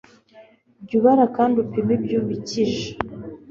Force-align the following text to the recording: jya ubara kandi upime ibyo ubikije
jya 0.85 0.95
ubara 0.99 1.25
kandi 1.35 1.55
upime 1.63 1.91
ibyo 1.97 2.17
ubikije 2.23 2.87